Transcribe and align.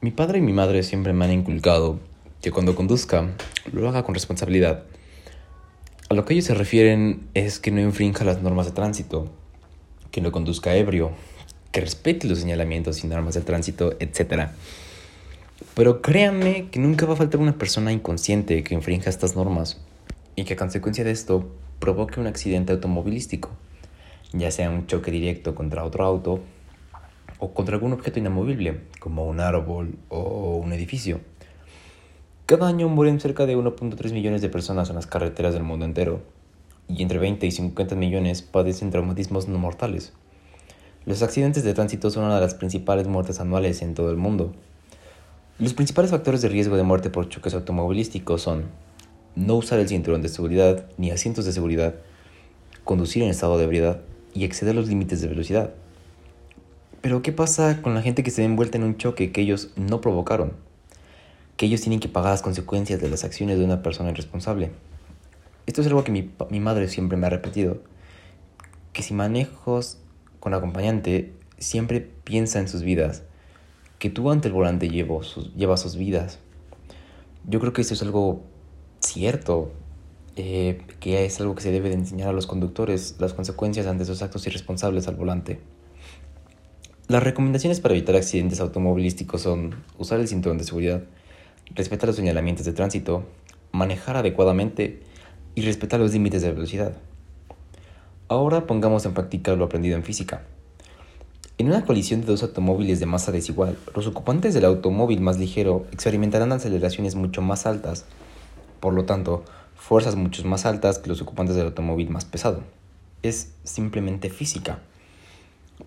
Mi 0.00 0.12
padre 0.12 0.38
y 0.38 0.42
mi 0.42 0.52
madre 0.52 0.84
siempre 0.84 1.12
me 1.12 1.24
han 1.24 1.32
inculcado 1.32 1.98
que 2.40 2.52
cuando 2.52 2.76
conduzca 2.76 3.34
lo 3.72 3.88
haga 3.88 4.04
con 4.04 4.14
responsabilidad. 4.14 4.84
A 6.08 6.14
lo 6.14 6.24
que 6.24 6.34
ellos 6.34 6.44
se 6.44 6.54
refieren 6.54 7.26
es 7.34 7.58
que 7.58 7.72
no 7.72 7.80
infrinja 7.80 8.24
las 8.24 8.40
normas 8.40 8.66
de 8.66 8.72
tránsito, 8.72 9.28
que 10.12 10.20
no 10.20 10.30
conduzca 10.30 10.76
ebrio, 10.76 11.10
que 11.72 11.80
respete 11.80 12.28
los 12.28 12.38
señalamientos 12.38 13.02
y 13.02 13.08
normas 13.08 13.34
de 13.34 13.40
tránsito, 13.40 13.96
etc. 13.98 14.50
Pero 15.74 16.00
créanme 16.00 16.68
que 16.70 16.78
nunca 16.78 17.04
va 17.04 17.14
a 17.14 17.16
faltar 17.16 17.40
una 17.40 17.58
persona 17.58 17.90
inconsciente 17.90 18.62
que 18.62 18.74
infrinja 18.74 19.10
estas 19.10 19.34
normas 19.34 19.80
y 20.36 20.44
que 20.44 20.54
a 20.54 20.56
consecuencia 20.56 21.02
de 21.02 21.10
esto 21.10 21.50
provoque 21.80 22.20
un 22.20 22.28
accidente 22.28 22.72
automovilístico, 22.72 23.50
ya 24.32 24.52
sea 24.52 24.70
un 24.70 24.86
choque 24.86 25.10
directo 25.10 25.56
contra 25.56 25.82
otro 25.82 26.04
auto 26.04 26.40
o 27.38 27.54
contra 27.54 27.74
algún 27.74 27.92
objeto 27.92 28.18
inamovible, 28.18 28.80
como 29.00 29.26
un 29.26 29.40
árbol 29.40 29.94
o 30.08 30.56
un 30.56 30.72
edificio. 30.72 31.20
Cada 32.46 32.66
año 32.66 32.88
mueren 32.88 33.20
cerca 33.20 33.46
de 33.46 33.56
1.3 33.56 34.12
millones 34.12 34.42
de 34.42 34.48
personas 34.48 34.88
en 34.88 34.96
las 34.96 35.06
carreteras 35.06 35.54
del 35.54 35.62
mundo 35.62 35.84
entero, 35.84 36.22
y 36.88 37.02
entre 37.02 37.18
20 37.18 37.46
y 37.46 37.50
50 37.50 37.94
millones 37.94 38.42
padecen 38.42 38.90
traumatismos 38.90 39.48
no 39.48 39.58
mortales. 39.58 40.12
Los 41.04 41.22
accidentes 41.22 41.64
de 41.64 41.74
tránsito 41.74 42.10
son 42.10 42.24
una 42.24 42.34
de 42.36 42.40
las 42.40 42.54
principales 42.54 43.06
muertes 43.06 43.40
anuales 43.40 43.82
en 43.82 43.94
todo 43.94 44.10
el 44.10 44.16
mundo. 44.16 44.52
Los 45.58 45.74
principales 45.74 46.10
factores 46.10 46.42
de 46.42 46.48
riesgo 46.48 46.76
de 46.76 46.82
muerte 46.82 47.10
por 47.10 47.28
choques 47.28 47.54
automovilísticos 47.54 48.42
son 48.42 48.64
no 49.34 49.54
usar 49.54 49.78
el 49.78 49.88
cinturón 49.88 50.22
de 50.22 50.28
seguridad 50.28 50.86
ni 50.96 51.10
asientos 51.10 51.44
de 51.44 51.52
seguridad, 51.52 51.94
conducir 52.84 53.22
en 53.22 53.30
estado 53.30 53.58
de 53.58 53.64
ebriedad 53.64 54.00
y 54.34 54.44
exceder 54.44 54.74
los 54.74 54.88
límites 54.88 55.20
de 55.20 55.28
velocidad. 55.28 55.74
Pero 57.00 57.22
¿qué 57.22 57.30
pasa 57.32 57.80
con 57.80 57.94
la 57.94 58.02
gente 58.02 58.24
que 58.24 58.30
se 58.30 58.42
ve 58.42 58.46
envuelta 58.46 58.76
en 58.76 58.82
un 58.82 58.96
choque 58.96 59.30
que 59.30 59.40
ellos 59.40 59.70
no 59.76 60.00
provocaron? 60.00 60.54
Que 61.56 61.66
ellos 61.66 61.80
tienen 61.80 62.00
que 62.00 62.08
pagar 62.08 62.32
las 62.32 62.42
consecuencias 62.42 63.00
de 63.00 63.08
las 63.08 63.22
acciones 63.22 63.58
de 63.58 63.64
una 63.64 63.82
persona 63.82 64.10
irresponsable. 64.10 64.70
Esto 65.66 65.80
es 65.80 65.86
algo 65.86 66.02
que 66.02 66.10
mi, 66.10 66.30
mi 66.50 66.58
madre 66.58 66.88
siempre 66.88 67.16
me 67.16 67.28
ha 67.28 67.30
repetido. 67.30 67.80
Que 68.92 69.02
si 69.02 69.14
manejos 69.14 69.98
con 70.40 70.54
acompañante, 70.54 71.34
siempre 71.58 72.00
piensa 72.00 72.58
en 72.58 72.66
sus 72.66 72.82
vidas. 72.82 73.22
Que 74.00 74.10
tú 74.10 74.30
ante 74.30 74.48
el 74.48 74.54
volante 74.54 74.88
llevo 74.88 75.22
sus, 75.22 75.54
llevas 75.54 75.80
sus 75.80 75.96
vidas. 75.96 76.40
Yo 77.46 77.60
creo 77.60 77.72
que 77.72 77.82
esto 77.82 77.94
es 77.94 78.02
algo 78.02 78.42
cierto. 78.98 79.70
Eh, 80.34 80.82
que 80.98 81.24
es 81.24 81.40
algo 81.40 81.54
que 81.54 81.62
se 81.62 81.70
debe 81.70 81.90
de 81.90 81.96
enseñar 81.96 82.28
a 82.28 82.32
los 82.32 82.46
conductores, 82.46 83.16
las 83.18 83.34
consecuencias 83.34 83.86
ante 83.86 84.04
esos 84.04 84.22
actos 84.22 84.46
irresponsables 84.46 85.06
al 85.06 85.16
volante. 85.16 85.60
Las 87.08 87.22
recomendaciones 87.22 87.80
para 87.80 87.94
evitar 87.94 88.16
accidentes 88.16 88.60
automovilísticos 88.60 89.40
son 89.40 89.76
usar 89.96 90.20
el 90.20 90.28
cinturón 90.28 90.58
de 90.58 90.64
seguridad, 90.64 91.04
respetar 91.74 92.06
los 92.06 92.16
señalamientos 92.16 92.66
de 92.66 92.74
tránsito, 92.74 93.24
manejar 93.72 94.18
adecuadamente 94.18 95.00
y 95.54 95.62
respetar 95.62 96.00
los 96.00 96.12
límites 96.12 96.42
de 96.42 96.52
velocidad. 96.52 96.92
Ahora 98.28 98.66
pongamos 98.66 99.06
en 99.06 99.14
práctica 99.14 99.56
lo 99.56 99.64
aprendido 99.64 99.96
en 99.96 100.04
física. 100.04 100.42
En 101.56 101.68
una 101.68 101.86
colisión 101.86 102.20
de 102.20 102.26
dos 102.26 102.42
automóviles 102.42 103.00
de 103.00 103.06
masa 103.06 103.32
desigual, 103.32 103.78
los 103.96 104.06
ocupantes 104.06 104.52
del 104.52 104.66
automóvil 104.66 105.22
más 105.22 105.38
ligero 105.38 105.86
experimentarán 105.92 106.52
aceleraciones 106.52 107.14
mucho 107.14 107.40
más 107.40 107.64
altas, 107.64 108.04
por 108.80 108.92
lo 108.92 109.06
tanto, 109.06 109.46
fuerzas 109.76 110.14
mucho 110.14 110.46
más 110.46 110.66
altas 110.66 110.98
que 110.98 111.08
los 111.08 111.22
ocupantes 111.22 111.56
del 111.56 111.68
automóvil 111.68 112.10
más 112.10 112.26
pesado. 112.26 112.64
Es 113.22 113.54
simplemente 113.64 114.28
física. 114.28 114.80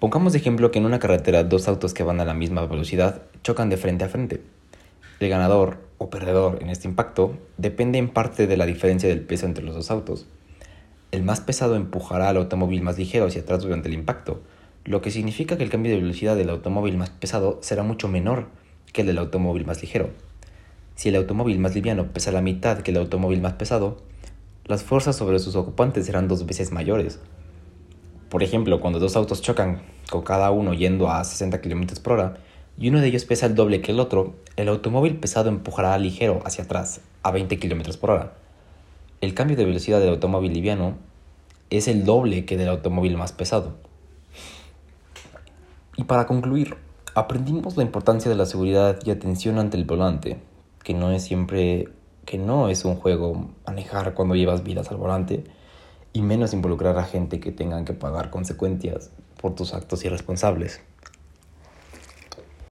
Pongamos 0.00 0.32
de 0.32 0.40
ejemplo 0.40 0.72
que 0.72 0.80
en 0.80 0.84
una 0.84 0.98
carretera 0.98 1.44
dos 1.44 1.68
autos 1.68 1.94
que 1.94 2.02
van 2.02 2.20
a 2.20 2.24
la 2.24 2.34
misma 2.34 2.66
velocidad 2.66 3.22
chocan 3.44 3.70
de 3.70 3.76
frente 3.76 4.04
a 4.04 4.08
frente. 4.08 4.42
El 5.20 5.28
ganador 5.28 5.78
o 5.98 6.10
perdedor 6.10 6.58
en 6.60 6.70
este 6.70 6.88
impacto 6.88 7.38
depende 7.56 7.98
en 7.98 8.08
parte 8.08 8.48
de 8.48 8.56
la 8.56 8.66
diferencia 8.66 9.08
del 9.08 9.20
peso 9.20 9.46
entre 9.46 9.64
los 9.64 9.76
dos 9.76 9.90
autos. 9.92 10.26
El 11.12 11.22
más 11.22 11.40
pesado 11.40 11.76
empujará 11.76 12.28
al 12.28 12.36
automóvil 12.36 12.82
más 12.82 12.98
ligero 12.98 13.26
hacia 13.26 13.42
atrás 13.42 13.62
durante 13.62 13.88
el 13.88 13.94
impacto, 13.94 14.42
lo 14.84 15.02
que 15.02 15.12
significa 15.12 15.56
que 15.56 15.62
el 15.62 15.70
cambio 15.70 15.92
de 15.92 16.00
velocidad 16.00 16.36
del 16.36 16.50
automóvil 16.50 16.96
más 16.96 17.10
pesado 17.10 17.58
será 17.62 17.84
mucho 17.84 18.08
menor 18.08 18.48
que 18.92 19.02
el 19.02 19.06
del 19.06 19.18
automóvil 19.18 19.66
más 19.66 19.80
ligero. 19.80 20.10
Si 20.96 21.10
el 21.10 21.16
automóvil 21.16 21.60
más 21.60 21.74
liviano 21.74 22.12
pesa 22.12 22.32
la 22.32 22.42
mitad 22.42 22.80
que 22.80 22.90
el 22.90 22.96
automóvil 22.96 23.40
más 23.40 23.52
pesado, 23.52 23.98
las 24.64 24.82
fuerzas 24.82 25.14
sobre 25.14 25.38
sus 25.38 25.54
ocupantes 25.54 26.06
serán 26.06 26.26
dos 26.26 26.44
veces 26.44 26.72
mayores. 26.72 27.20
Por 28.28 28.42
ejemplo, 28.42 28.80
cuando 28.80 28.98
dos 28.98 29.16
autos 29.16 29.40
chocan, 29.40 29.82
con 30.10 30.22
cada 30.22 30.50
uno 30.50 30.74
yendo 30.74 31.10
a 31.10 31.22
60 31.24 31.60
km 31.60 32.00
por 32.00 32.14
hora, 32.14 32.36
y 32.78 32.88
uno 32.88 33.00
de 33.00 33.08
ellos 33.08 33.24
pesa 33.24 33.46
el 33.46 33.54
doble 33.54 33.80
que 33.80 33.92
el 33.92 34.00
otro, 34.00 34.34
el 34.56 34.68
automóvil 34.68 35.16
pesado 35.16 35.48
empujará 35.48 35.96
ligero 35.98 36.42
hacia 36.44 36.64
atrás, 36.64 37.00
a 37.22 37.30
20 37.30 37.58
km 37.58 37.96
por 37.96 38.10
hora. 38.10 38.34
El 39.20 39.34
cambio 39.34 39.56
de 39.56 39.64
velocidad 39.64 40.00
del 40.00 40.10
automóvil 40.10 40.52
liviano 40.52 40.96
es 41.70 41.88
el 41.88 42.04
doble 42.04 42.44
que 42.44 42.56
del 42.56 42.68
automóvil 42.68 43.16
más 43.16 43.32
pesado. 43.32 43.76
Y 45.96 46.04
para 46.04 46.26
concluir, 46.26 46.76
aprendimos 47.14 47.76
la 47.76 47.82
importancia 47.82 48.30
de 48.30 48.36
la 48.36 48.44
seguridad 48.44 48.98
y 49.04 49.10
atención 49.10 49.58
ante 49.58 49.78
el 49.78 49.84
volante, 49.84 50.36
que 50.82 50.92
no 50.92 51.10
es 51.12 51.24
siempre 51.24 51.88
que 52.26 52.38
no 52.38 52.68
es 52.68 52.84
un 52.84 52.96
juego 52.96 53.50
manejar 53.66 54.12
cuando 54.12 54.34
llevas 54.34 54.64
vidas 54.64 54.90
al 54.90 54.96
volante, 54.96 55.44
y 56.16 56.22
menos 56.22 56.54
involucrar 56.54 56.96
a 56.96 57.04
gente 57.04 57.40
que 57.40 57.52
tengan 57.52 57.84
que 57.84 57.92
pagar 57.92 58.30
consecuencias 58.30 59.10
por 59.38 59.54
tus 59.54 59.74
actos 59.74 60.02
irresponsables. 60.02 60.80